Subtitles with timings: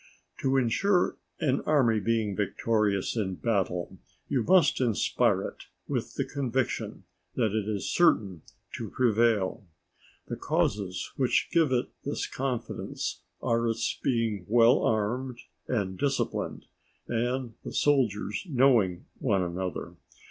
[0.41, 7.03] _To insure an army being victorious in battle you must inspire it with the conviction
[7.35, 8.41] that it is certain
[8.77, 9.63] to prevail.
[10.27, 15.37] The causes which give it this confidence are its being well armed
[15.67, 16.65] and disciplined,
[17.07, 19.97] and the soldiers knowing one another.